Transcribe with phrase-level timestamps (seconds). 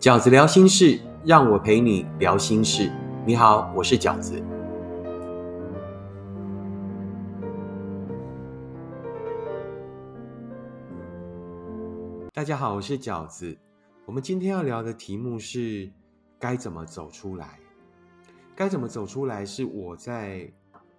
[0.00, 2.90] 饺子聊心事，让我陪你聊心事。
[3.26, 4.42] 你好，我是饺子。
[12.32, 13.54] 大家好，我是饺子。
[14.06, 15.92] 我们今天要聊的题目是
[16.38, 17.60] 该怎么走出来。
[18.56, 19.44] 该怎么走出来？
[19.44, 20.50] 是我在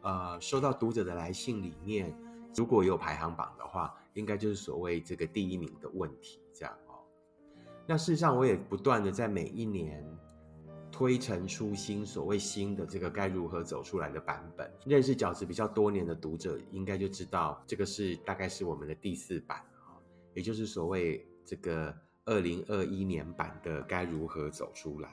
[0.02, 2.15] 呃收到读者的来信里面，
[2.54, 6.71] 如果有排行榜的话，应该就是所谓这个第一名的问题，这样。
[7.92, 10.02] 那事实上，我也不断的在每一年
[10.94, 14.72] 推陈出新，所谓新的这个该如何走出来的版本。
[14.86, 19.99] 认识饺子比较多年的读者应该就知道，这个是大概是我们的第四版啊，
[20.34, 25.10] 也就是所谓这个二零二一年版的该如何走出来。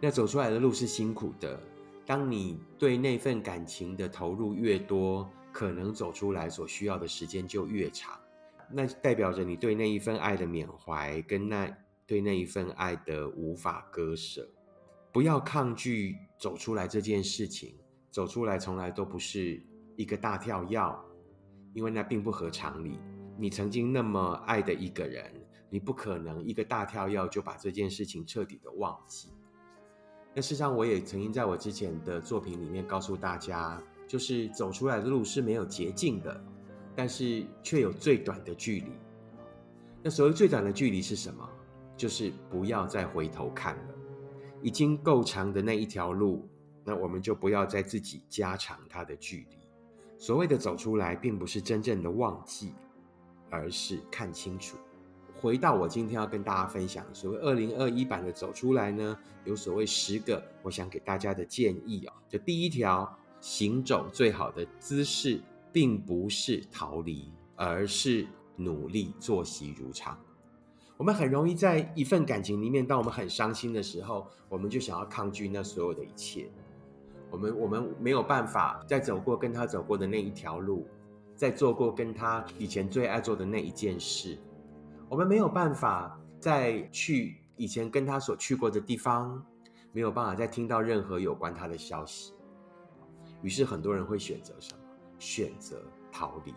[0.00, 1.58] 那走出来的路是辛苦的，
[2.06, 8.16] 当你对那份感情的投入越多，可能走出来所需要的时间就越长。
[8.72, 11.70] 那代表着你对那一份爱的缅怀，跟那
[12.06, 14.48] 对那一份爱的无法割舍。
[15.12, 17.76] 不要抗拒走出来这件事情，
[18.10, 19.62] 走出来从来都不是
[19.96, 20.98] 一个大跳跃，
[21.74, 22.98] 因为那并不合常理。
[23.38, 25.30] 你曾经那么爱的一个人，
[25.68, 29.28] 你不可能一个大跳跃就把这件事情彻底的忘记。
[30.34, 36.42] 那事实上，我也曾经在我之前的作品里面告诉大家，就是走出来的路是没有捷径的。
[36.94, 38.92] 但是却有最短的距离。
[40.02, 41.48] 那所谓最短的距离是什么？
[41.96, 43.82] 就是不要再回头看了。
[44.60, 46.48] 已经够长的那一条路，
[46.84, 49.58] 那我们就不要再自己加长它的距离。
[50.18, 52.72] 所谓的走出来，并不是真正的忘记，
[53.50, 54.76] 而是看清楚。
[55.34, 62.12] 回到我今天要跟大家分享所谓二零二一版的走出来呢，有所谓十个我想给大家的建议哦。
[62.28, 65.40] 就第一条，行走最好的姿势。
[65.72, 70.18] 并不是逃离，而是努力作息如常。
[70.98, 76.48] 我们很容易在一份感情里面，当我们很伤心的时候，我们就想要抗拒那所有的一切。
[77.30, 80.86] 我们我们没有办法再走过跟他走过的那一条路，
[81.34, 84.38] 再做过跟他以前最爱做的那一件事。
[85.08, 89.44] 我们没有办法再去以前跟他所去过的地方，
[89.92, 92.34] 没有办法再听到任何有关他的消息。
[93.40, 94.81] 于是很多人会选择什么？
[95.22, 96.52] 选择逃离，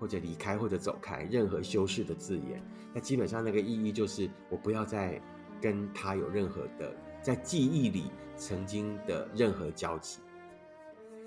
[0.00, 2.60] 或者离开，或者走开，任何修饰的字眼，
[2.92, 5.22] 那基本上那个意义就是我不要再
[5.60, 6.92] 跟他有任何的
[7.22, 10.18] 在记忆里曾经的任何交集。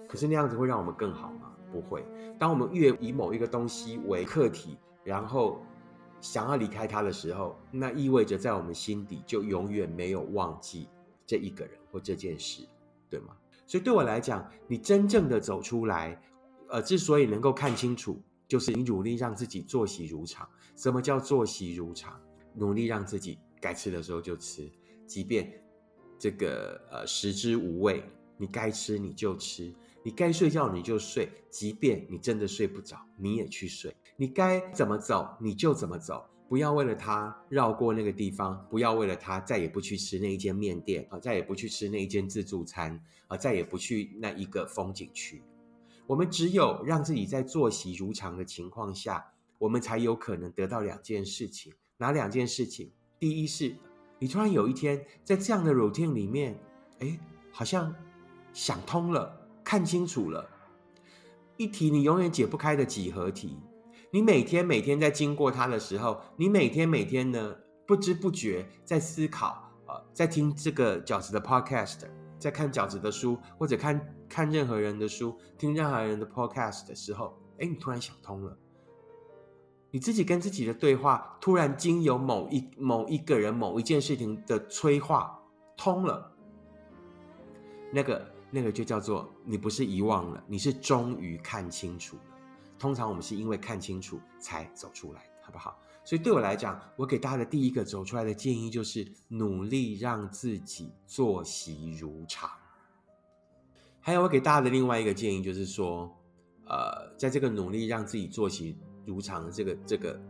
[0.10, 1.54] 可是那样子会让我们更好吗？
[1.72, 2.04] 不会。
[2.38, 5.64] 当我们越以某一个东西为客体，然后
[6.20, 10.90] 想要离开他的时候，那意味着在我们心底就永远没有忘记
[11.26, 12.68] 这一个人或这件事，
[13.10, 13.38] 对吗？
[13.70, 16.20] 所以对我来讲，你真正的走出来，
[16.70, 20.50] 呃，之所以能够看清楚，就是你努力让自己作息如常。
[20.76, 22.20] 什么叫作息如常？
[22.56, 24.68] 努力让自己该吃的时候就吃，
[25.06, 25.54] 即便
[26.18, 28.04] 这个呃食之无味，
[28.38, 29.72] 你该吃你就吃，
[30.04, 33.96] 你该睡觉你就睡，即便你真的睡不着，你也去睡。
[34.18, 36.26] 你该怎么走你就怎么走。
[36.50, 45.44] 不要为了他绕过那个地方，不要为了他再也不去吃那一间面店啊，再也不去吃那一间自助餐啊，再也不去那一个风景区。
[46.08, 51.72] 我们只有让自己在作息如常的情况下，我们才有可能得到两件事情。
[51.98, 52.92] 哪两件事情？
[53.20, 53.76] 第一是，
[54.18, 56.60] 你突然有一天在这样的 routine 里面，
[56.98, 57.20] 哎，
[57.52, 57.94] 好像
[58.54, 60.50] 想通了，看清楚了，
[61.58, 63.60] 一题你永远解不开的几何题。
[64.12, 67.56] 你每天每天在经过它的时候，你每天每天呢
[67.86, 72.02] 不知不觉在思考，呃，在听这个饺子的 podcast，
[72.40, 78.58] 在看饺子的书，或者看看任何人的书，听任何人的 podcast 的时候，哎，你突然想通了，
[79.92, 85.40] 你自己跟自己的对话，突然经由某一某一个人某一件事情的催化
[85.78, 86.32] 通了，
[87.94, 92.24] 那个那个就叫做你不是遗忘了，你是终于看清楚了。
[92.80, 95.78] 通常我们是因为看清楚才走出来，好不好？
[96.06, 102.50] 所以对我来讲，我给大家的第一个走出来的建议就是努力让自己作息如常。
[104.00, 106.10] 还有我给大家的另外一个建议就是说，
[106.66, 110.22] 呃，在这个努力让自己作息如常的这个这个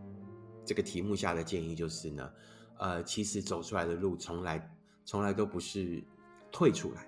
[0.65, 2.29] 这个题目下的建议就是呢，
[2.79, 4.75] 呃，其实走出来的路从来
[5.05, 6.03] 从来都不是
[6.51, 7.07] 退出来，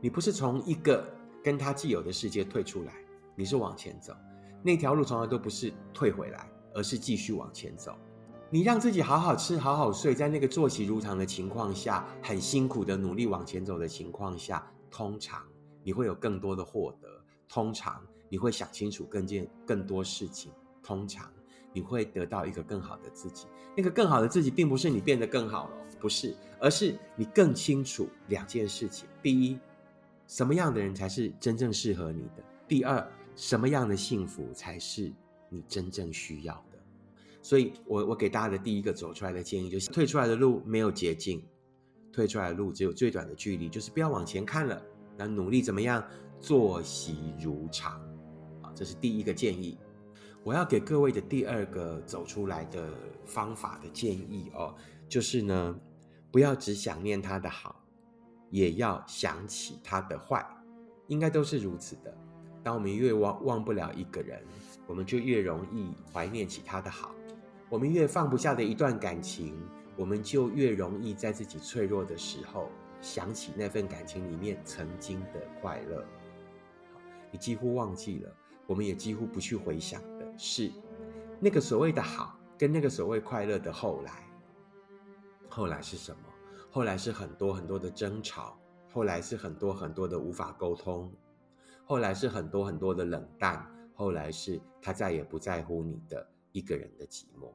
[0.00, 1.06] 你不是从一个
[1.44, 2.94] 跟他既有的世界退出来，
[3.36, 4.16] 你是往前走。
[4.62, 7.96] 那条路从来都不是退回来，而是继续往前走。
[8.50, 15.42] 你让自己好好吃、好好睡，在那个作息如常的情况下，很辛苦的努力往前走的情况下，通常
[15.82, 17.08] 你会有更多的获得。
[17.48, 20.52] 通常你会想清楚更件更多事情。
[20.82, 21.30] 通常
[21.72, 23.46] 你会得到一个更好的自己。
[23.76, 29.58] 那个更好的自己，并不是你变得更好了，不是，而是你更清楚两件事情：第一，
[30.26, 33.08] 什么样的人才是真正适合你的；第二，
[33.40, 35.10] 什么样的幸福才是
[35.48, 36.78] 你真正需要的。
[37.40, 41.42] 所以，我我给大家的第一个走出来的建议，就是退出来的路没有捷径，
[42.12, 44.82] 退出来的路只有最短的距离，就是不要往前看了，
[45.16, 46.06] 那努力怎么样，
[46.38, 47.98] 作息如常
[48.60, 49.78] 啊，这是第一个建议。
[50.44, 52.92] 我要给各位的第二个走出来的
[53.24, 54.74] 方法的建议哦，
[55.08, 55.80] 就是呢，
[56.30, 57.82] 不要只想念他的好，
[58.50, 60.46] 也要想起他的坏，
[61.08, 62.14] 应该都是如此的。
[62.62, 64.42] 当我们越忘忘不了一个人，
[64.86, 67.10] 我们就越容易怀念起他的好；
[67.68, 69.56] 我们越放不下的一段感情，
[69.96, 72.68] 我们就越容易在自己脆弱的时候
[73.00, 76.04] 想起那份感情里面曾经的快乐。
[77.30, 78.36] 你几乎忘记了，
[78.66, 80.32] 我们也几乎不去回想的。
[80.36, 80.70] 是
[81.38, 84.28] 那个所谓的好，跟那个所谓快乐的后来，
[85.48, 86.18] 后来是什么？
[86.70, 88.58] 后来是很多很多的争吵，
[88.92, 91.12] 后来是很多很多的无法沟通，
[91.90, 97.52] 后来是很多很多的冷淡，后来是他再也不在乎你的一个人的寂寞。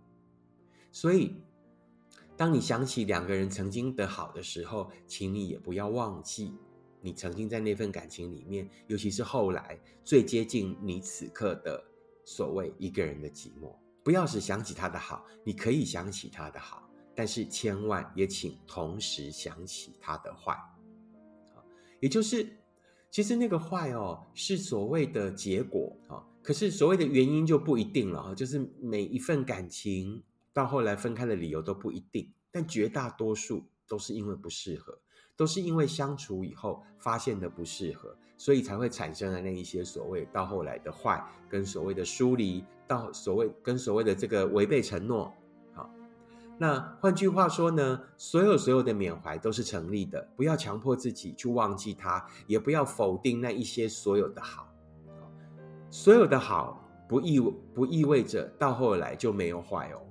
[0.92, 1.42] 所以，
[2.36, 6.54] 当你想起两个人曾经的好的时候，请你也不要忘记，
[7.00, 11.82] 你曾经在那份感情里面，尤其是后来最接近你此刻的。
[12.26, 13.74] 所谓一个人的寂寞，
[14.04, 20.58] 不要只想起他的好，你可以想起他的好，但是千万也请同时想起他的坏。
[22.02, 22.50] 也就是，
[23.16, 28.36] 其实那个坏哦，是所谓的结果啊，可是所谓的原因就不一定了啊。
[28.36, 30.22] 就是每一份感情
[30.52, 35.00] 到后来分开的理由都不一定，但绝大多数都是因为不适合。
[35.38, 45.34] 都是因为相处以后发现的不适合，所以才会产生了那一些所谓到后来的坏，跟所谓的疏离，到所谓跟所谓的这个违背承诺。
[46.58, 54.72] 那换句话说呢，所有所有的缅怀都是成立的，不要强迫自己去忘记它，也不要否定那一些所有的好。
[55.90, 57.40] 所有的好不意
[57.74, 60.02] 不意味着到后来就没有坏哦，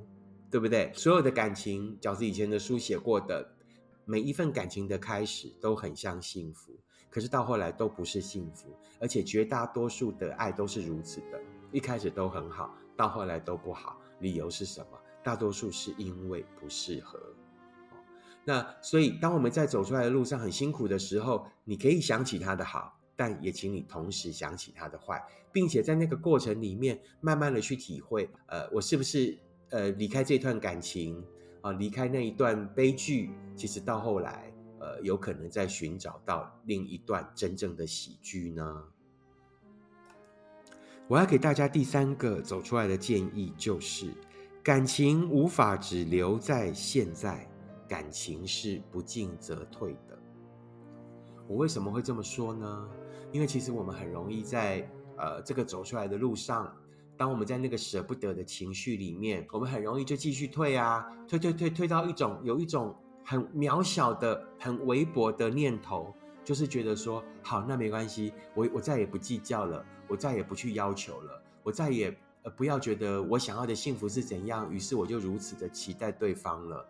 [0.50, 0.92] 对不对？
[0.94, 3.50] 所有的感情，饺子以前的书写过的。
[4.06, 8.68] 每一份感情的开始都很像幸福，可是到后来都不是幸福，
[9.00, 11.40] 而且绝大多数的爱都是如此的，
[11.72, 13.98] 一开始都很好，到后来都不好。
[14.20, 14.98] 理由是什么？
[15.24, 17.18] 大多数是因为不适合。
[18.44, 29.38] 那所以，当我们在走出来的路上很辛苦的时候，你可以想起他的好，但也请你同时想起他的坏，并且在那个过程里面，慢慢的去体会，呃，我是不是
[29.70, 31.24] 呃离开这段感情？
[31.62, 38.84] 啊，离开那一段悲剧，其实到后来，呃，有可能在寻找到另一段真正的喜剧呢。
[41.08, 44.10] 我要给大家第三个走出来的建议，就是
[44.64, 47.46] 感情无法只留在现在，
[47.86, 50.18] 感情是不进则退的。
[51.46, 52.88] 我为什么会这么说呢？
[53.30, 56.74] 因为其实我们很容易在呃这个走出来的路上。
[57.14, 72.10] 当我们在那个舍不得的情绪里面，我们很容易就继续退啊，退退退退到一种有一种很渺小的、很微薄的念头，就是觉得说，好，那没关系，我我再也不计较了，我再也不去要求了，我再也
[72.44, 76.88] 呃不要觉得我想要的幸福是怎样，于是我就如此的期待对方了，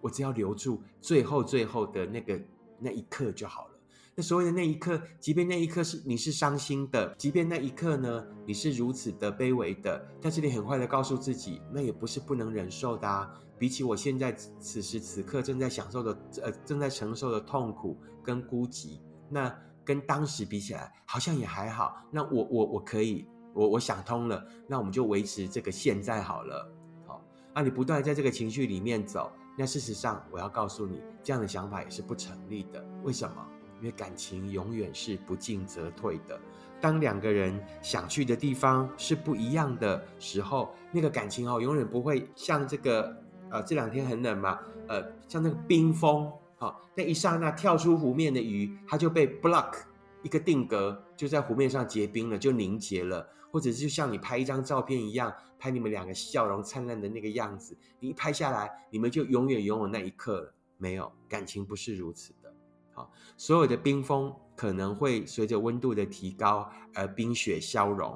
[0.00, 2.40] 我只要留住最后最后的那个
[2.78, 3.74] 那一刻就好了。
[4.14, 13.32] 那所谓的那一刻，即便那一刻是你是伤心的，即便那一刻呢，你是如此的卑微的，但是你很快的告诉自己，那也不是不能忍受的啊。
[13.56, 21.96] 比起我现在此时此刻正在享受的，呃，正在承受的痛苦跟孤寂，那跟当时比起来，好像也还好。
[22.10, 26.70] 那我我我可以，我我想通了，那我们就维持这个现在好了。
[27.06, 27.22] 好，
[27.54, 32.84] 那你不断在这个情绪里面走，那事实上我要告诉你，这样的想法也是不成立的。
[33.02, 33.46] 为什么？
[33.80, 36.38] 因为感情永远是不进则退的。
[36.80, 43.16] 当两个人想去的地方是不一样的时候，那个感情哦，永远不会像这个
[43.50, 49.74] 呃，这两天很冷嘛，呃，像那个冰封，好，那一刹那跳出湖面的鱼，它就被 block
[50.22, 53.28] 一个定格，就在湖面上结冰了，就凝结了。
[53.50, 60.54] 或者是就像你拍一张照片一样，拍你们两个笑容灿烂的那个样子，你一拍下来，你们就永远拥有那一刻了。
[60.80, 62.54] 没有感情不是如此的，
[62.92, 63.10] 好。
[63.36, 68.10] 所有的冰封可能会随着温度的提高而冰雪消融，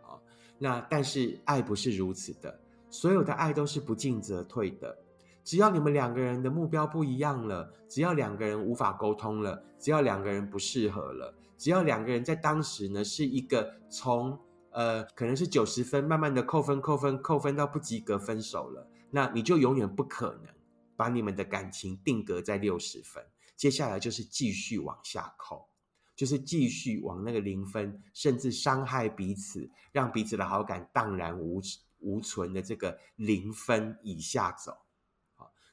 [0.00, 0.22] 好，
[0.56, 2.56] 那但是爱不是如此的，
[2.88, 4.96] 所有的爱都是不进则退的。
[5.42, 14.38] 只要你们两个人的目标不一样了，只要两个人无法沟通了，只要两个人不适合了，只要两个人在当时呢是一个从
[14.74, 20.52] 呃，可能是九十分，慢慢的扣分、扣分、扣分到不及格分手了，那你就永远不可能
[20.96, 23.24] 把你们的感情定格在六十分。
[23.56, 25.68] 接下来就是继续往下扣，
[26.16, 31.62] 就是继续往那个零分，甚至伤害彼此，让彼此的好感荡然无
[32.00, 34.76] 无存的这个零分以下走。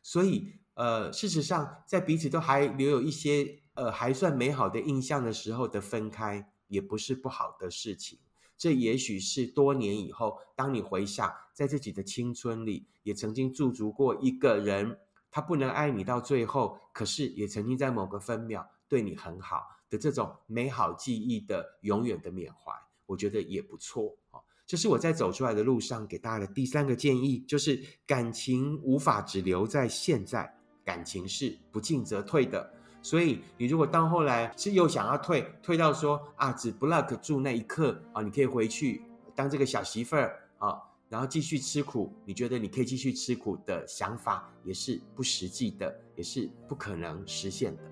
[0.04, 8.20] 所以呃，事实上，在彼此都还留有一些呃还算美好的印象的时候的分开，也不是不好的事情。
[8.62, 15.00] 这也许是多年以后，当你回想在自己的青春里，也曾经驻足过一个人。
[15.32, 22.72] 他不能爱你到最后，可是也曾经在某个分秒对你很好的这种美好记忆的永远的缅怀，
[23.08, 24.40] 我觉得也不错啊。
[24.68, 32.72] 这是我在走出来的路上给大家的第三个建议，就是感情无法只留在现在，感情是不进则退的。
[33.02, 39.04] 所以你如果到后来是又想要退，退到说啊只 block 住那一刻啊，你可以回去
[39.36, 40.82] 当这个小媳妇儿啊。
[41.10, 47.84] 然后继续吃苦，你觉得你可以继续吃苦的想法也是不实际的，也是不可能实现的。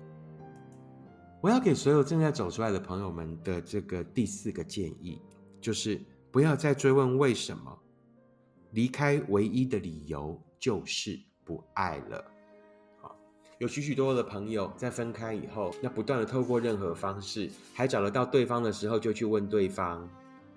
[1.42, 5.20] 我要给所有正在走出来的朋友们的这个第四个建议，
[5.60, 6.00] 就是
[6.30, 7.78] 不要再追问为什么，
[8.70, 12.24] 离开唯一的理由就是不爱了。
[13.60, 20.08] 有许许多多的朋友在分开以后，那不断的透过任何方式，还找得到对方的时候，就去问对方。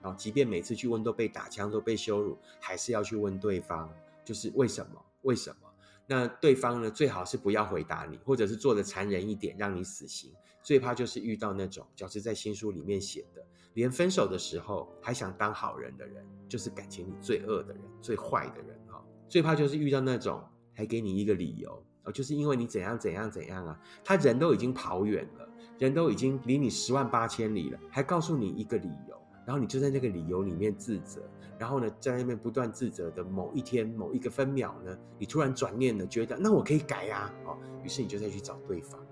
[0.01, 3.89] 啊，即便每次去问都被打枪、都被羞辱，还是要去问对方，
[4.23, 5.05] 就是为什么？
[5.23, 5.69] 为什么？
[6.07, 6.89] 那对方呢？
[6.89, 10.31] 最好是不要回答你，或者是做的残忍一点，让你死心。
[10.61, 19.03] 最怕就是遇到那种，就是在新书里面写的，连分手的时候还想当好人的人，就是感情里最恶的人、最坏的人哈。
[19.27, 20.41] 最怕就是遇到那种
[20.73, 25.47] 还给你一个理由，哦，就是因为你怎样怎样怎样啊，他人都已经跑远了，
[25.79, 29.15] 人都已经离你十万八千里了，还告诉你一个理由。
[29.45, 31.21] 然后你就在那个理由里面自责，
[31.59, 39.05] 然后呢，在那边不断自责的某一天某一个分秒呢，你突然转念了，觉得那我可以改呀，哦，于是你就再去找对方，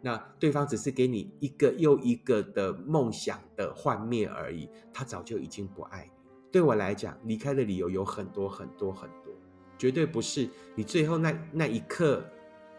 [0.00, 6.10] 那对方只是给你一个又一个的梦想的幻灭而已，他早就已经不爱你。
[6.50, 9.10] 对我来讲，离开的理由有很多很多很，
[9.80, 12.22] 绝对不是你最后那那一刻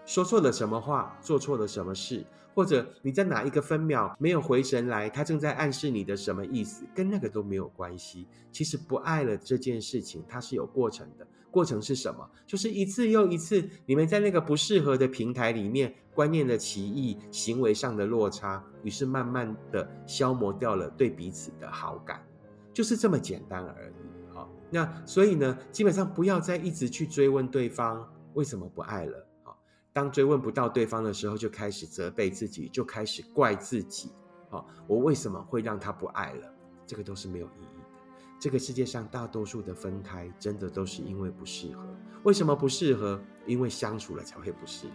[0.05, 2.23] 说错了什么话，做错了什么事。
[2.53, 8.27] 或者你在哪一个分秒没有回神来，他正在暗示你的什么意思，跟那个都没有关系。
[8.51, 11.25] 其实不爱了这件事情，它是有过程的。
[11.49, 12.29] 过程是什么？
[12.45, 22.21] 就是一次又一次，你们在那个不适合的平台里面，观念的歧义，行为上的落差，于是慢慢的消磨掉了对彼此的好感，
[22.73, 24.20] 就是这么简单而已。
[24.69, 29.27] 那所以呢，基本上不要再一直去追问对方为什么不爱了。
[29.93, 34.09] 当追问不到对方的时候，就开始责备自己，就开始怪自己。
[34.49, 36.53] 啊，我为什么会让他不爱了？
[36.87, 37.87] 这个都是没有意义的。
[38.39, 41.85] 这个世界上大多数的分开，真的都是因为不适合。
[42.23, 43.21] 为什么不适合？
[43.45, 44.93] 因为相处了才会不适合。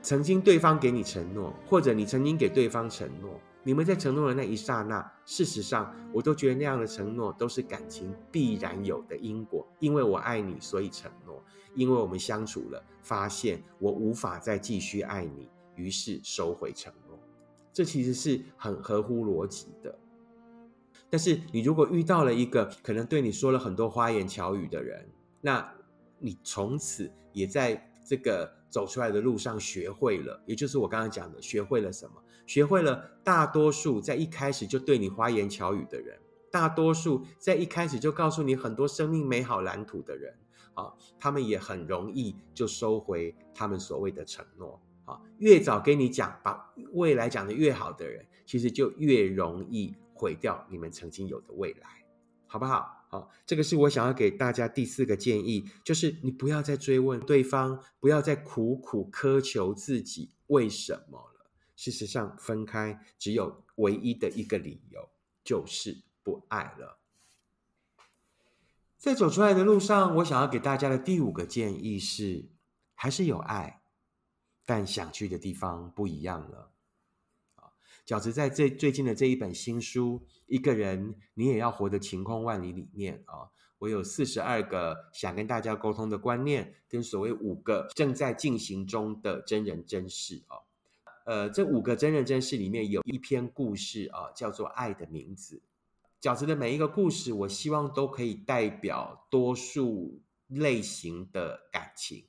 [0.00, 3.38] 曾经对方给你承诺，或者你曾经给对方承诺。
[3.64, 9.66] 你们在承诺的那一刹那，事实上，我都觉得那样的承诺都是感情必然有的因果。
[9.78, 11.34] 因为我爱你，所以承诺；
[11.74, 17.18] 因为我们相处了，发现我无法再继续爱你，于是收回承诺。
[17.72, 19.98] 这其实是很合乎逻辑的。
[21.10, 25.06] 但是，你如果遇到了一个可能对你说了很多花言巧语的人，
[25.40, 25.74] 那
[26.18, 32.14] 你从此也在这个走出来的路上学会了，也就是我刚刚讲的，学会了什么？
[32.48, 36.18] 学会了，大多数在一开始就对你花言巧语的人，
[36.50, 40.34] 大多数在一开始就告诉你很多生命美好蓝图的人，
[40.72, 40.90] 啊，
[41.20, 51.86] 他们也很容易就收回他们所谓的承诺，啊，越早给你讲，把未来讲的越好的人，其实就越容易毁掉你们曾经有的未来，
[52.46, 53.04] 好不好？
[53.10, 61.27] 好，这个是我想要给大家第四个建议，就是你不要再追问对方，不要再苦苦苛求自己为什么。
[61.78, 65.08] 事实上，分开只有唯一的一个理由，
[65.44, 66.98] 就是不爱了。
[68.96, 72.50] 在走出来的路上，我想要给大家的第五个建议是：
[72.96, 73.80] 还是有爱，
[74.64, 76.72] 但想去的地方不一样了。
[77.54, 77.70] 啊，
[78.04, 90.66] 饺子在这最近的这一本新书《一个人你也要活得晴空万里》里面啊，我有四十二个想跟大家沟通的观念，跟所谓五个正在进行中的真人真事啊。
[91.28, 95.62] 呃，这五个真人真事里面有一篇故事啊，叫做《爱的名字》。
[96.26, 102.24] 饺子的每一个故事，我希望都可以代表多数类型的感情。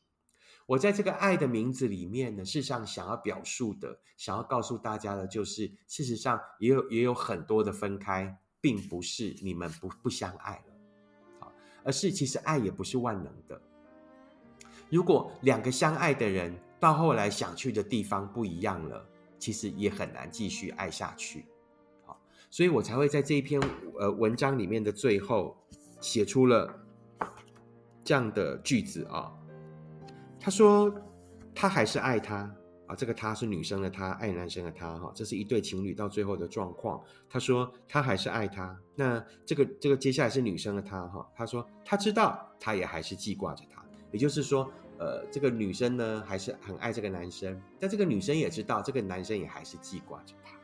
[0.66, 10.74] 我在这个《爱的名字》里面呢，事实上想要表述的、想要告诉大家的，就是事实上也有也有很多的分开，并不是你们不不相爱了，
[11.40, 11.54] 好，
[11.86, 13.62] 而是其实爱也不是万能的。
[14.90, 19.06] 如果两个相爱的人到后来想去的地方不一样了，
[19.38, 21.46] 其实也很难继续爱下去。
[22.06, 22.20] 好，
[22.50, 23.62] 所以我才会在这一篇
[24.00, 25.58] 呃文章里面的最后
[26.00, 26.74] 写出了
[28.04, 29.32] 这样的句子啊。
[30.40, 30.94] 他说
[31.54, 32.56] 他还是爱他。
[32.90, 37.00] 啊，这个她是女生的她，爱男生的他，哈，这是一对情侣到最后的状况。
[37.30, 43.86] 他说他还是爱他，那这个这个接下来是女生的她，哈，他说她知道，他也还是记挂着他。
[44.12, 44.68] 也就是说，
[45.00, 50.56] 呃，这个女生呢还是很爱这个男生，但这个女生也知道，这个男生也还是记挂着她。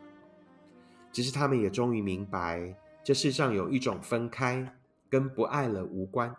[1.12, 4.78] 只是他们也终于明白，这世上有一种分开
[5.10, 6.36] 跟不爱了无关，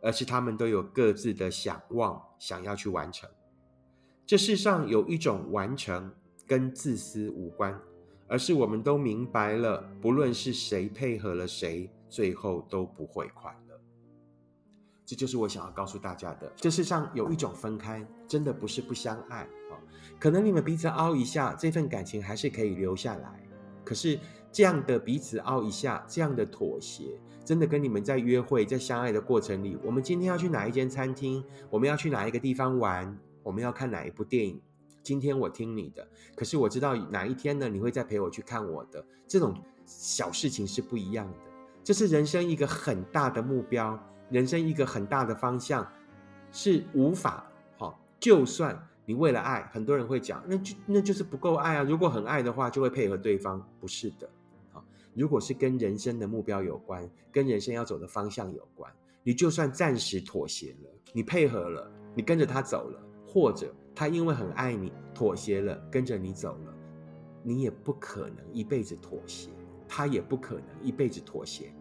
[0.00, 3.28] 而是他们都有各自的想望，想要去完成。
[4.24, 6.14] 这世上有一种完成
[6.46, 7.76] 跟自私无关，
[8.28, 13.71] 而是我们都明白了，不论是谁配合了谁，最后都不会快乐。
[15.04, 16.52] 这就是我想要告诉大家的。
[16.56, 19.74] 这世上有一种分开，真的不是不相爱啊，
[20.18, 23.42] 可能你们彼此凹一下，这份感情还是可以留下来。
[23.84, 24.18] 可是
[24.52, 33.18] 这样的彼此凹一下，这样的妥协，真的跟你们在约会、在相爱的过程里，我们今天要去哪一间餐厅，我们要去哪一个地方玩？
[33.42, 34.60] 我们要看哪一部电影？
[35.02, 36.06] 今天我听你的，
[36.36, 37.68] 可是我知道哪一天呢？
[37.68, 39.04] 你会再陪我去看我的。
[39.26, 39.52] 这种
[39.84, 41.38] 小事情是不一样的，
[41.82, 43.98] 这是人生一个很大的目标，
[44.30, 45.86] 人生一个很大的方向，
[46.50, 47.98] 是无法好。
[48.18, 51.82] 就算你为了爱，很多人会讲，那就那就是不够爱啊。
[51.82, 54.28] 如果很爱的话，就会配合对方，不是的。
[54.72, 63.00] 好，如果是跟人生的目标有关，跟人生要走的方向有关，你就算暂时妥协了，你配合了，你跟着他走了。
[63.24, 66.74] 或者他因为很爱你，妥协了，跟着你走了，
[67.42, 69.48] 你也不可能一辈子妥协，
[69.88, 71.72] 他也不可能一辈子妥协。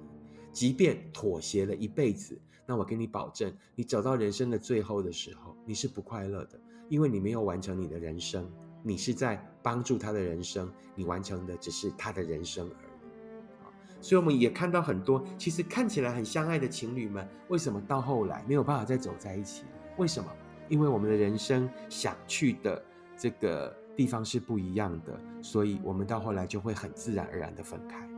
[0.52, 8.50] 即便妥协了一辈子，那我跟你保证，你走到人生的最后的时候，你是不快乐的，因为你没有完成你的人生，
[8.84, 14.02] 你是在帮助他的人生，你完成的只是他的人生而已。
[14.02, 19.64] 所以我们也看到很多其实看起来很相爱的情侣们，为什么到后来没有办法再走在一起？
[19.98, 20.30] 为什么？
[20.70, 22.84] 因为我们的人生想去的
[23.18, 28.10] 这个地方是不一样的，所以我们到后来就会很自然而然的分开。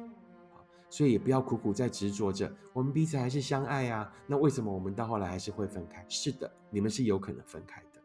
[0.93, 4.13] 所以也不要苦苦在执着着，我们彼此还是相爱啊。
[4.27, 6.06] 那为什么我们到后来还是会分开？
[6.08, 7.99] 是的，你们是有可能分开的，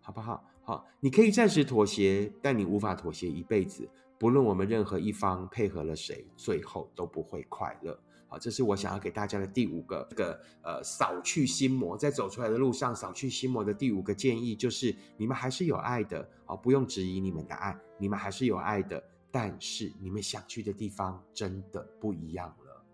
[0.00, 0.42] 好不好？
[0.62, 3.86] 好，你可以暂时妥协，但你无法妥协一辈子。
[4.18, 7.94] 不论我们任何一方配合了谁，最后都不会快乐。
[8.28, 22.84] 好，这是我想要给大家的第五个这个呃扫去心魔，在走出来的路上扫去心魔的第五个建议就是：你们还是有爱的啊，不用质疑你们的爱，你们还是有爱的，但是你们想去的地方真的不一样了。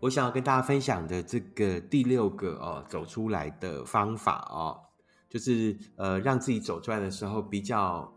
[0.00, 4.80] 我想要跟大家分享的这个第六个哦走出来的方法哦，
[5.28, 8.12] 就是呃让自己走出来的时候比较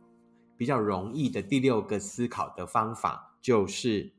[0.57, 4.13] 比较容易的第六个思考的方法就是。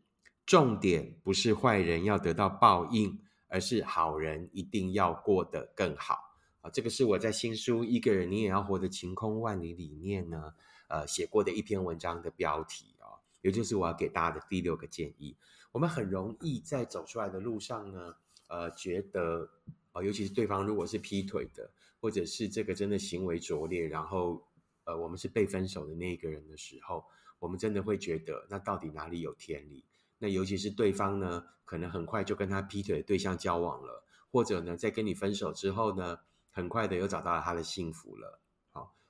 [0.47, 6.17] 重点不是坏人要得到报应，而是好人一定要过得更好
[6.61, 6.71] 啊！
[6.71, 10.55] 这个是我在新书《一个人你也要活得晴空万里》里面呢，
[10.89, 15.37] 呃，写过的一篇文章的标题啊，也就是我要给大家的第六个建议。
[15.73, 18.15] 我们很容易在走出来的路上呢，
[18.49, 19.49] 呃，觉得
[19.93, 21.71] 啊，尤其是对方如果是劈腿的，
[22.01, 24.43] 或者是这个真的行为拙劣，然后
[24.85, 27.05] 呃，我们是被分手的那一个人的时候，
[27.39, 29.85] 我们真的会觉得，那到底哪里有天理？
[30.19, 36.21] 那尤其是对方呢，可能很快就跟他劈腿的对象交往了，或者呢，在跟你分手之后呢，
[36.51, 38.41] 很快的又找到了他的幸福了。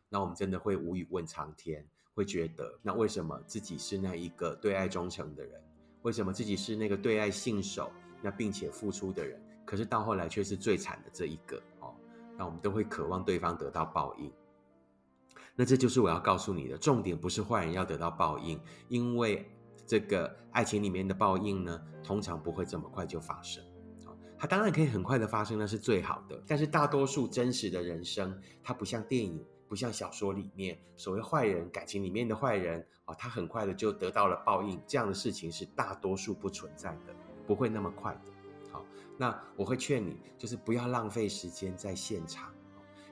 [0.09, 5.61] 那我们真的会无语问苍天，会觉得那为什么自己是那一个对爱忠诚的人？
[6.03, 7.91] 为什么自己是那个对爱信守、
[8.23, 9.41] 那并且付出的人？
[9.65, 11.95] 可是到后来却是最惨的这一个哦。
[12.37, 14.33] 那我们都会渴望对方得到报应。
[15.55, 19.51] 那这就是我要告诉你的重点，不是坏人要得到报应，因为。
[19.89, 23.63] 这个爱情里面的报应呢，通常不会这么快就发生
[24.05, 24.11] 啊。
[24.37, 26.43] 它当然可以很快的发生，那是最好的。
[26.45, 34.81] 但是大多数真实的人生，它不像电影，不像小说里面所谓坏人感情里面的坏人啊，他很快的就得到了报应。
[34.87, 37.15] 这样的事情是大多数不存在的，
[37.47, 38.21] 不会那么快的。
[38.71, 38.85] 好，
[39.17, 42.53] 那我会劝你，就是不要浪费时间在现场，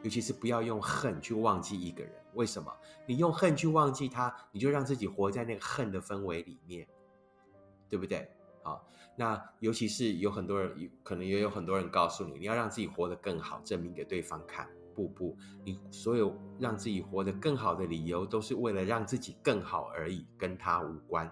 [0.02, 2.12] 尤其是不要用恨去忘记一个人。
[2.34, 2.72] 为什么
[3.06, 6.86] 你用恨去忘记他，你就让自己活在那个恨的氛围里面，
[7.88, 8.28] 对不对？
[8.62, 14.68] 好，那尤其是有很多人，可能也有很多人告诉你，你要让自己活得更好，证明给对方看。
[14.94, 21.30] 不不，你所有让自己活得更好的理由，都是为了让自己更好而已，跟他无关。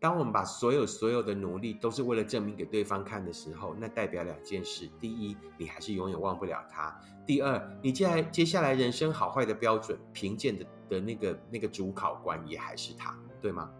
[0.00, 6.92] 当我们把所有所有的努力都是为了证明给对方看的时候，那代表两件事：第一，你还是永远忘不了他；
[7.26, 13.70] 第二，你接下来接下来人生好坏的标准、评鉴的的那个那个主考官也还是他，对吗？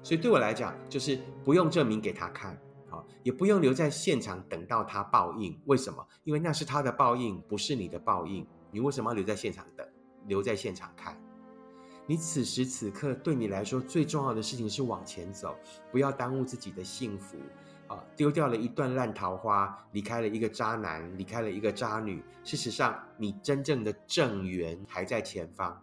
[0.00, 2.56] 所以对我来讲，就是不用证明给他看，
[2.88, 5.58] 好，也不用留在现场等到他报应。
[5.64, 6.06] 为什么？
[6.22, 8.46] 因为那是他的报应，不是你的报应。
[8.74, 9.86] 你为什么要留在现场等？
[10.26, 11.16] 留在现场看？
[12.06, 15.56] 你此时此刻对你来说最重要的事情是往前走，
[15.92, 17.36] 不要耽误自己的幸福
[17.86, 18.02] 啊！
[18.16, 22.20] 丢掉了一段烂桃花，离开了一个渣男，离开了一个渣女。
[22.42, 25.80] 事实上，你真正的正缘还在前方。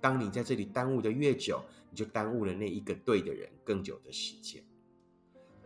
[0.00, 4.64] 当你在这里耽误的越久，你就耽误了那一个对的人更久的时间。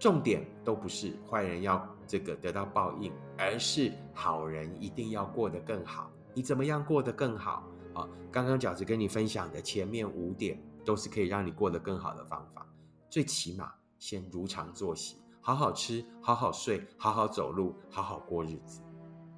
[0.01, 6.11] 重点都不是坏人要这个得到报应，而是好人一定要过得更好。
[6.37, 7.65] 你怎么样过得更好？
[7.95, 12.67] 啊，刚刚饺子跟你分享的前面五点都是可以让你过得更好的方法。
[13.09, 18.83] 最起码先如常作息，好好吃，好好睡，好好走路，好好过日子。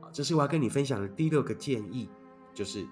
[0.00, 2.10] 啊，这是我要跟你分享的第六个建议，
[2.52, 2.84] 就是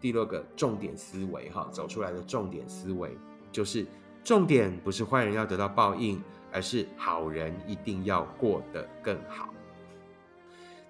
[0.00, 1.50] 第六个重点思维。
[1.50, 3.18] 哈，走出来的重点思维
[3.50, 3.84] 就是
[4.22, 9.51] 重点不是坏人要得到报应，而是好人一定要过得更好。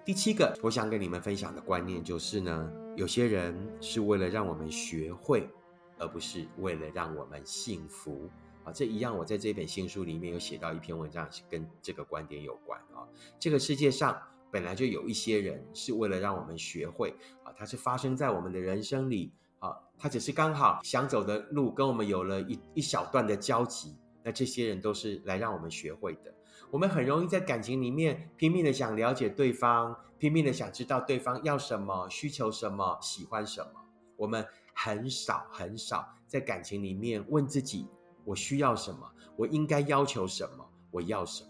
[0.05, 2.71] 第七个，我想跟你们分享的观念就是呢。
[2.95, 5.49] 有些人是为了让我们学会，
[5.97, 8.29] 而不是为了让我们幸福
[8.65, 8.71] 啊！
[8.71, 13.07] 这一样，我在这本新书里面有写到一篇文章，是跟这个观点有关啊。
[13.39, 14.15] 这个世界上
[14.51, 26.31] 本来就有一些人是为了让我们学会啊，它是发生在我们的人生里啊，它只是刚好想走的路跟我们有了一一小段的交集，那这些人都是来让我们学会的。
[26.73, 33.79] 我们很容易在感情里面拼命的想了解对方，拼命的想知道对方要什么、需求什么、喜欢什么。
[34.17, 37.85] 我们很少很少在感情里面问自己：
[38.25, 39.07] 我需要什么？
[39.35, 40.67] 我应该要求什么？
[40.89, 41.49] 我要什么？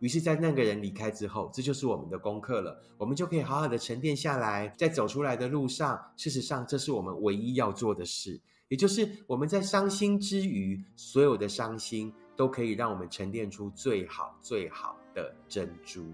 [0.00, 2.82] 于是，在那个人离开之后，这就是我们的功课了。
[2.98, 6.04] 我们就可以好好的沉淀下来，在走出来的路上。
[6.16, 12.12] 事实上，这是我们唯一要做的事，也就是我们在伤心之余，所有的伤心。
[12.36, 16.04] 都可以让我们沉淀出最好最好的珍珠。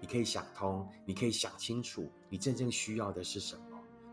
[0.00, 3.62] 你可以想通，你可以想清楚，你真正需要的是什么。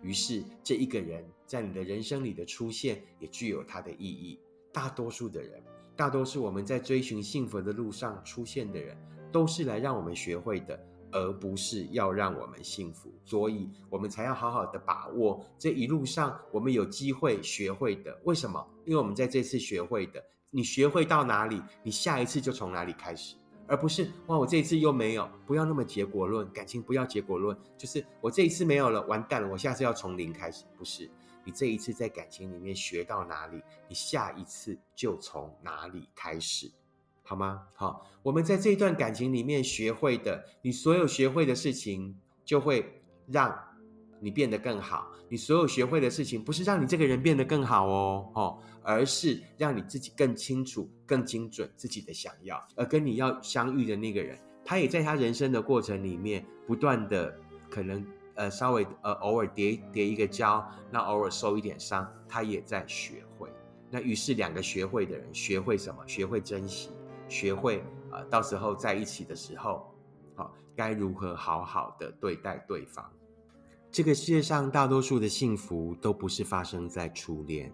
[0.02, 4.39] 于是，这一个人在你的人生里的出现，也具有它的意义。
[4.71, 5.63] 大多数的人，
[5.95, 8.97] 大多数我们在追寻幸福的路上出现的人，
[9.32, 10.78] 都是来让我们学会的，
[11.12, 13.13] 而不是要让我们幸福。
[13.23, 18.19] 所以，我们才要好好的把握这一路上我们有机会学会的。
[18.23, 18.65] 为什么？
[18.86, 20.23] 因为我们在这次学会的。
[20.56, 23.36] 你学会到哪里，你下一次就从哪里开始，
[23.66, 31.10] 而不是哇，我这一次又没有，不要那么结果论，感情不要结果论，就是我这一次没有了，完蛋了，我下次要从零开始，不是，
[31.44, 36.72] 你这一次在感情里面学到哪里，你下一次就从哪里开始，
[37.24, 37.63] 好吗？
[37.74, 43.58] 好，我们在这段感情里面学会的，你所有学会的事情，就会让
[44.23, 45.12] 你变得更好。
[45.27, 52.65] 你所有学会的事情，不是让你这个人变得更好哦，哦，而是让你自己更清楚、更精准自己的想要。
[52.75, 57.38] 而跟你要相遇的那个人，他也在他人生的过程里面，不断的
[57.69, 58.05] 可能
[58.36, 63.49] 呃稍微呃偶尔跌跌一个跤，那偶尔受一点伤，他也在学会。
[63.89, 66.07] 那于是两个学会的人，学会什么？
[66.07, 66.89] 学会珍惜，
[67.27, 69.93] 学会呃到时候在一起的时候，
[70.36, 73.12] 好该如何好好的对待对方。
[73.93, 77.71] 这个世界上大多数的幸福都不是发生在初恋，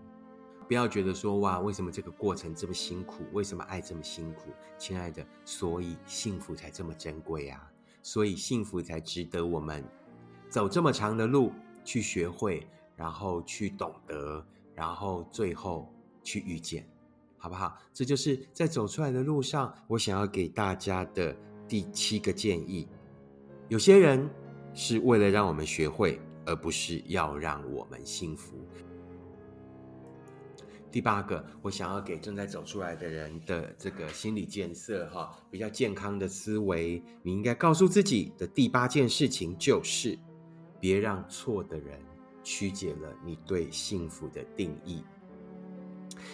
[0.68, 3.24] 不要觉得说哇，为什么这个过程这么辛苦？
[3.32, 4.52] 为什么爱这么辛苦？
[4.78, 7.72] 亲爱的，所以幸福才这么珍贵啊！
[8.04, 9.82] 所以幸福才值得我们
[10.50, 11.54] 走这么长的路
[11.86, 15.90] 去学会，然后去懂得，然后最后
[16.22, 16.86] 去遇见，
[17.38, 17.78] 好不好？
[17.94, 21.34] 这就是在走出来的路上，我想要给大家的
[21.66, 22.90] 第七个建议。
[23.70, 24.30] 有些人。
[24.74, 28.58] 是为了让我们学会，而不是要让我们幸福。
[30.92, 40.18] 第八个，我想要给正在走出来的人的这个心理建设，哈，比较健康的思维，你应该告诉自己的第八件事情就是：
[40.80, 42.00] 别让错的人
[42.42, 45.04] 曲解了你对幸福的定义。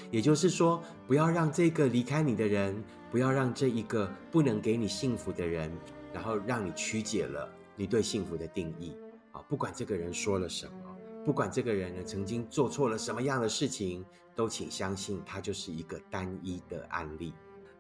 [0.09, 5.69] 也就是说，不要让这个离开你的人，不要让这一个不能给你幸福的人，
[6.13, 7.53] 然后让你曲解了。
[7.75, 8.95] 你对幸福的定义
[9.31, 17.33] 啊，不管这个人说了什么，不管这个人呢曾经做错了什么样的事情，都请相信他就是一个单一的案例。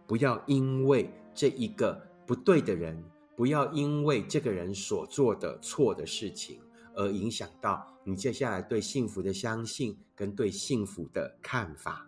[0.07, 3.03] 不要因为这一个不对的人，
[3.35, 6.61] 不要因为这个人所做的错的事情，
[6.93, 12.07] 而影响到你接下来对幸福的相信跟对幸福的看法。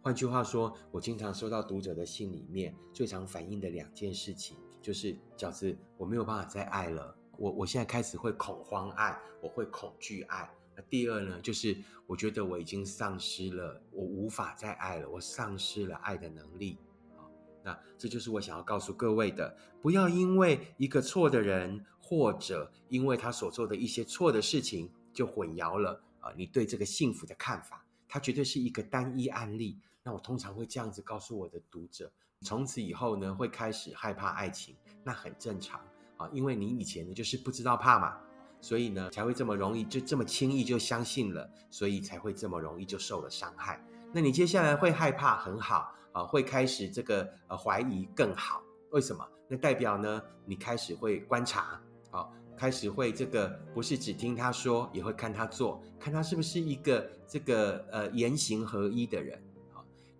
[0.00, 7.16] 换句话说，我经常收到读者的信里面最常反映的两件事情，就是饺子，我没有办法再爱了。
[7.38, 10.54] 我我现在开始会恐慌爱，我会恐惧爱。
[10.76, 11.74] 那第二呢，就是
[12.06, 16.76] 我觉得我已经丧失了，我无法再爱了，我丧失了爱的能力。
[17.16, 17.24] 啊
[17.62, 27.86] 那这就是我想要告诉各位的：不要因为一个错的人，或者因为他所做的一些错的事情，就混淆了啊你对这个幸福的看法。
[28.06, 29.78] 它绝对是一个单一案例。
[30.02, 35.80] 那我通常会这样子告诉我的读者：从此以后呢，会开始害怕爱情，那很正常
[36.16, 38.16] 啊，因为你以前呢就是不知道怕嘛，
[38.60, 43.84] 所以呢才会这么容易就这么轻易就相信了，所以才会这么容易就受了伤害。
[44.12, 45.92] 那你接下来会害怕，很好。
[46.14, 49.28] 啊，会开始这个呃怀疑更好，为什么？
[49.48, 59.42] 那代表呢，你开始会观察，啊，开始会这个不是只听他说，也会看他做，看他是不是一个这个呃言行合一的人，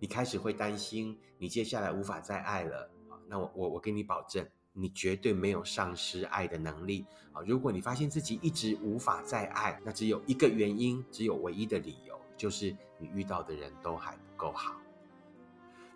[0.05, 2.87] 你开始会担心，你接下来无法再爱了，
[3.27, 14.75] 那我我我给你保证，你绝对没有丧失爱的能力，啊，如果你发现自己一直无法再爱，那只有一个原因，只有唯一的理由，就是你遇到的人都还不够好。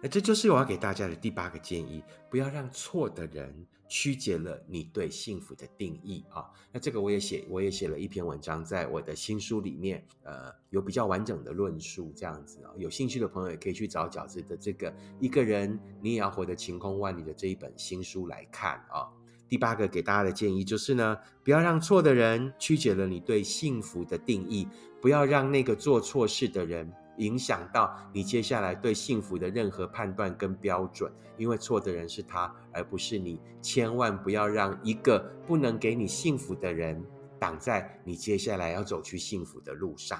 [0.01, 6.45] 那这就是我要给大家的第八个建议：不要让错的人曲解了你对幸福的定义啊！
[6.71, 12.71] 那这个我也写，我也写了一篇文章，在我的新书里面，呃，有比较完整的论述，这样子啊。
[12.77, 19.09] 有兴趣的朋友也可以去找饺子的这个一个人你也要活得晴空万里的这一本新书来看啊。
[19.49, 24.67] 第八个给大家的建议就是呢，不要让错的人曲解了你对幸福的定义，
[25.01, 26.93] 不要让那个做错事的人。
[27.19, 33.39] 影响到你接下来对幸福的任何判断跟标准，因为错的人是他，而不是你。
[33.61, 37.05] 千万不要让一个不能给你幸福的人
[37.37, 40.19] 挡在你接下来要走去幸福的路上。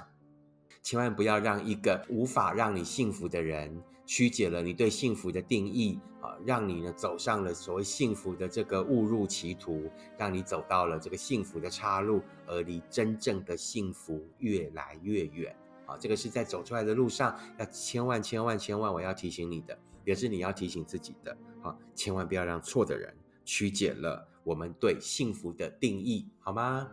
[0.82, 15.54] 千万不要让一个无法让你幸福的人曲解了你对幸福的定义啊，让你呢走上了所谓幸福的这个误入歧途，让你走到了这个幸福的岔路，而离真正的幸福越来越远。
[15.90, 21.36] 啊，这个是在走出来的路上，要千万千万千万，我要提醒你的，也是你要提醒自己的。
[21.60, 23.12] 好，千万不要让错的人
[23.44, 26.88] 曲解了我们对幸福的定义，好吗？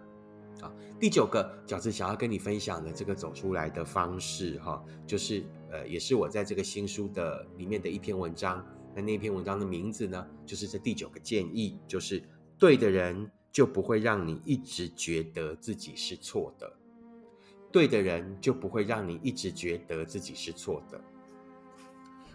[0.60, 8.66] 好，第九个饺子想要跟你分享的这个走出来的方式，哈，就是呃，也是我在这个新书的里面的一篇文章。
[8.96, 12.24] 那那篇文章的名字呢，就是这第九个建议，就是
[12.58, 16.74] 对的人就不会让你一直觉得自己是错的。
[17.78, 21.00] 对的人就不会让你一直觉得自己是错的。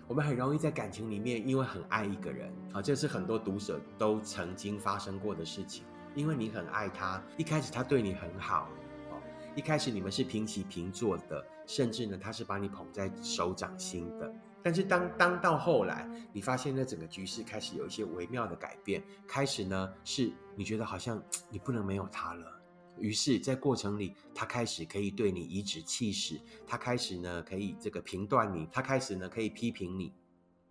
[0.07, 5.83] 我们很容易在感情里面，因为很爱一个人，啊，这是很多读者都曾经发生过的事情。
[6.14, 8.68] 因为你很爱他，一开始他对你很好，
[9.11, 9.18] 哦，
[9.57, 14.33] 一开始你们是平起平坐的，甚至呢，他是把你捧在手掌心的。
[14.62, 22.62] 但是当当到后来，你发现呢，整个局势开始有一些微妙的改变，开始呢，是你觉得好像 你不能没有他了。
[22.98, 30.12] 于是，在过程里，他开始可以对你颐指气使，他开始呢可以这个评断你，他开始呢可以批评你，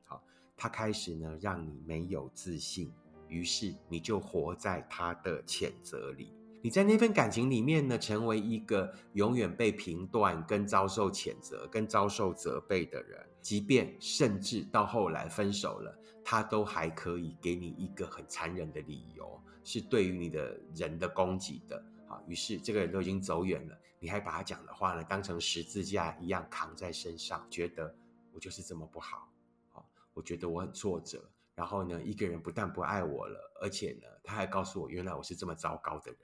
[0.06, 0.24] 好，
[0.56, 2.92] 他开始呢让你没有自信，
[3.28, 6.34] 于是你就活在他的谴责里。
[6.64, 13.20] 你在那份感情里面呢，成为一个永远被评断、跟遭受谴责、跟遭受责备的人。
[13.42, 21.84] 即便甚至到后来分手了，他都还可以给你一个很残忍的理由，是对于你的人的攻击的。
[22.12, 27.96] 啊，于是这个人都已经走远了，你还把他讲的话呢当成十字架一样扛在身上，觉得
[28.34, 29.32] 我就是这么不好，
[29.70, 31.24] 好，我觉得我很挫折。
[31.56, 36.20] 然后呢，一个人不但不爱我了，而且呢，他还告诉我，原来我是这么糟糕的人。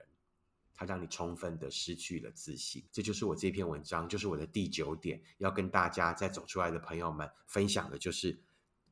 [0.79, 2.85] 他让你充分的失去了自信。
[2.91, 8.39] 这就是我这篇文章，就是我的第九点，要跟大家在走出来的朋友们分享的，就是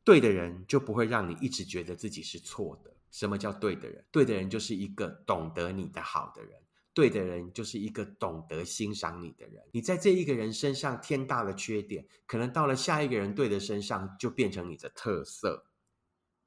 [0.04, 2.92] 对的人就不会让你一直觉得自己是错的。
[3.12, 4.04] 什么叫对的人？
[4.12, 6.60] 对的人就是一个懂得你的好的人。
[6.96, 9.62] 对的人就是一个懂得欣赏你的人。
[9.74, 15.66] 你在这一个人身上天大的缺点，可能到了下一个人对的身上就变成你的特色。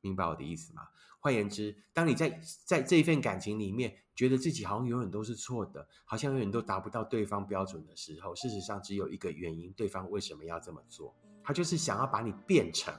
[0.01, 0.89] 明白我的意思吗？
[1.21, 11.15] 换言之，当你在在这一份感情里面，觉得自己好像永远都是错的，好像永远都达不到对方标准的时候，事实上只有一个原因：对方为什么要这么做？
[11.45, 12.95] 他就是想要把你变成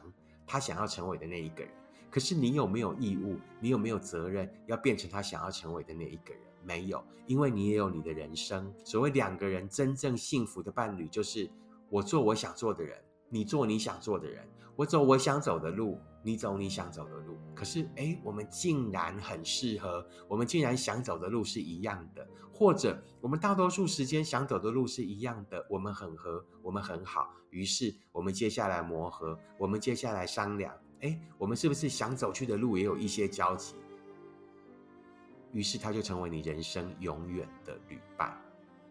[0.46, 1.74] 他想要成为的那一个人。
[2.10, 3.38] 可是你有没有义务？
[3.60, 6.42] 你有没有责任要变成他想要成为的那一个人？
[6.64, 8.74] 没有，因为你也有你的人生。
[8.84, 11.50] 所谓两个人真正幸福的伴侣，就是
[11.90, 12.98] 我做我想做的人，
[13.30, 33.76] 你做你想做的人，我走我想走的路，你走你想走的路，可是哎，我们竟然很适合，我们竟然想走的路是一样的，或者我们大多数时间想走的路是一样的，我们很合，我们很好，于是我们接下来磨合，我们接下来商量，哎，我们是不是想走去的路也有一些交集？
[35.52, 38.40] 于是他就成为你人生永远的旅伴，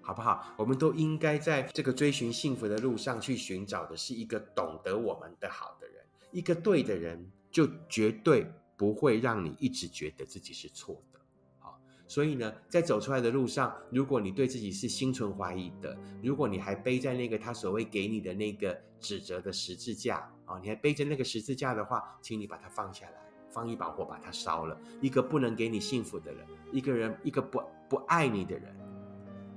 [0.00, 0.54] 好不好？
[0.56, 6.04] 我们都应该在这个追寻幸福的路上去寻找的是一个懂得我们的好的人。
[6.32, 11.20] 一个对的人，就绝对不会让你一直觉得自己是错的。
[11.58, 23.12] 好，所以呢，在走出来的路上，如果你对自己是心存怀疑的，如果你还背在那个他所谓给你的那个指责的十字架啊，你还背着那个十字架的话，请你把它放下来，
[23.50, 24.76] 放一把火把它烧了。
[25.00, 28.74] 一个不能给你幸福的人，一个人，一个不不爱你的人，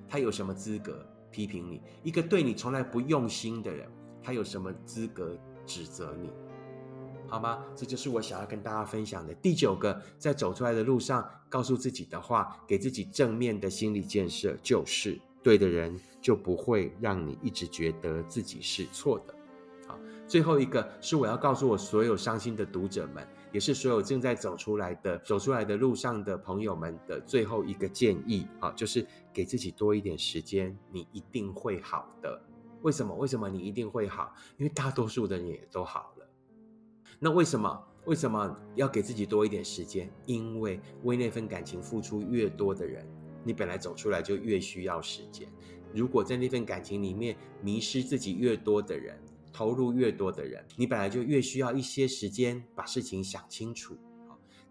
[0.08, 1.82] 他有什么资格批评你？
[2.04, 3.90] 一个对你从来不用心的人，
[4.22, 6.30] 他有什么资格指责你？
[7.28, 7.64] 好吗？
[7.78, 19.34] 这就是我想要跟大家分享的第九个，在走出来的路上，告诉自己的话，给自己正面的心理建设，就是对的人就不会让你一直觉得自己是错的。
[19.92, 32.42] 好，最后一个是我要告诉我所有伤心的读者们，也是所有正在走出来的、走出来的路上的朋友们的最后一个建议啊，就是给自己多一点时间，你一定会好的。
[32.84, 33.14] 为什么？
[33.16, 34.34] 为什么你一定会好？
[34.58, 36.28] 因为大多数的人也都好了。
[37.20, 40.10] 那为什么为什么要给自己多一点时间？
[40.26, 43.06] 因为为那份感情付出越多的人，
[43.44, 45.50] 你本来走出来就越需要时间。
[45.94, 49.20] 如果在那份感情里面迷失自己越多的人，
[49.52, 53.98] 投入越多的人，你本来就越需要一些时间把事情想清楚。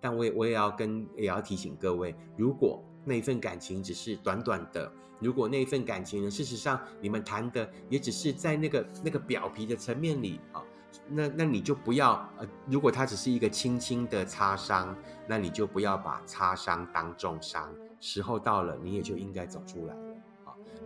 [0.00, 10.62] 但我也我也要跟也要提醒各位，如果那一份感情只是短短的，如果那一份感情呢，事实上你们谈的也只是在那个那个表皮的层面里啊。
[11.08, 17.72] 那那你就不要呃，如果它只是一个轻轻的擦伤，那你就不要把擦伤当重伤。
[18.00, 19.94] 时候到了，你也就应该走出来。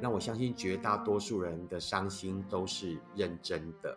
[0.01, 3.97] 那我相信绝大多数人的伤心都是认真的，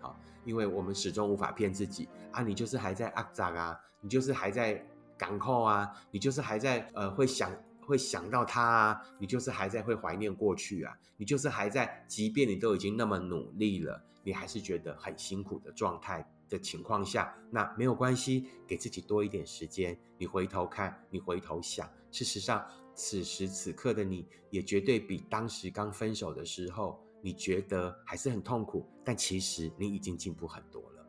[0.00, 2.42] 好，因为我们始终无法骗自己啊。
[2.42, 4.84] 你就是还在阿扎啊，你就是还在
[5.16, 7.50] 港口啊，你就是还在呃会想
[7.86, 14.02] 会想到他啊，你就是还在会怀念过去啊，你就是还在，即便你都已经那么努力了。
[14.22, 19.96] 你还是觉得很辛苦的状态的情况下，那没有关系，给自己多一点时间。
[20.18, 31.06] 你回头看，你回头想，事实上，此时此刻的你也绝对比当时刚分手的时候，你觉得还是很痛苦，但其实你已经进步很多了，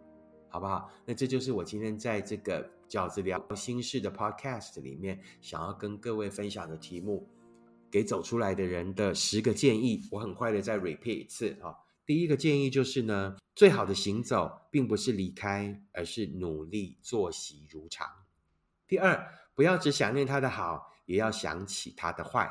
[0.50, 0.92] 好不好？
[1.06, 7.28] 那这就是我今天在这个饺子聊心事的 Podcast 里面想要跟各位分享的题目，
[7.90, 10.02] 给走出来的人的十个建议。
[10.12, 11.74] 我很快的再 repeat 一次啊。
[12.06, 18.08] 第一个建议就是呢，最好的行走并不是离开，而是努力作息如常。
[18.88, 22.48] 第二，不要只想念他的好，也要想起他的坏。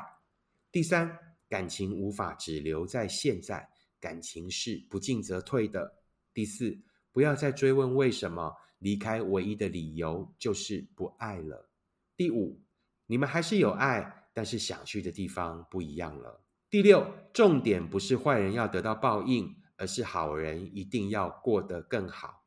[0.69, 1.17] 第三，
[1.47, 3.69] 感情无法只留在现在，
[4.01, 6.03] 感情是不进则退的。
[6.33, 6.77] 第四，
[7.13, 11.69] 不要再追问为什么离开，唯一的理由就是不爱了。
[12.17, 12.61] 第五，
[13.05, 16.43] 你们还是有爱，但是想去的地方不一样了。
[16.69, 22.45] 第六，重点不是坏人要得到报应，而是好人一定要过得更好。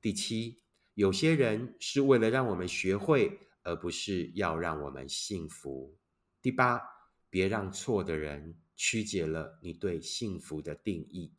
[0.00, 5.96] 第七，有些人是为了让我们学会，而不是要让我们幸福。
[6.42, 6.80] 第八，
[7.28, 11.32] 别让错的人曲解了你对幸福的定义。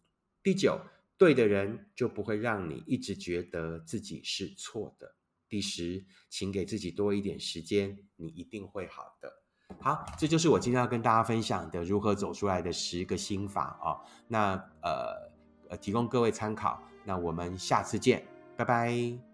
[0.44, 0.80] 第九，
[1.18, 5.16] 对的人就不会让你一直觉得自己是错的。
[5.50, 9.32] 第十，请给自己多一点时间，你一定会好的。
[9.80, 14.00] 好，这就是我今天要跟大家分享的如何走出来的十个心法哦。
[14.28, 15.32] 那呃
[15.70, 16.82] 呃，提供各位参考。
[17.04, 19.31] 那我们下次见，拜拜。